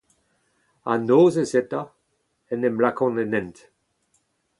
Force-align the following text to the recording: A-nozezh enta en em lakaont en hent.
A-nozezh 0.91 1.57
enta 1.59 1.81
en 2.51 2.59
em 2.67 2.77
lakaont 2.81 3.21
en 3.23 3.35
hent. 3.37 3.57